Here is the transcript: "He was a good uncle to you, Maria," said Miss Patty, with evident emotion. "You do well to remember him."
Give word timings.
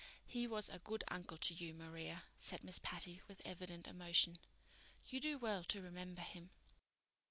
"He 0.25 0.47
was 0.47 0.67
a 0.67 0.79
good 0.79 1.03
uncle 1.09 1.37
to 1.37 1.53
you, 1.53 1.75
Maria," 1.75 2.23
said 2.39 2.63
Miss 2.63 2.79
Patty, 2.79 3.21
with 3.27 3.39
evident 3.45 3.87
emotion. 3.87 4.37
"You 5.05 5.19
do 5.19 5.37
well 5.37 5.63
to 5.65 5.79
remember 5.79 6.21
him." 6.23 6.49